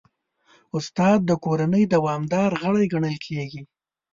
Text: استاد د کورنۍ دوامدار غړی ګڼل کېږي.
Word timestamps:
استاد 0.77 1.19
د 1.25 1.31
کورنۍ 1.45 1.83
دوامدار 1.95 2.51
غړی 2.61 2.85
ګڼل 2.93 3.17
کېږي. 3.25 3.61